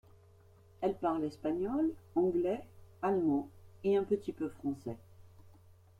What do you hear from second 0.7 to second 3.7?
Elle parle espagnol, anglais, allemand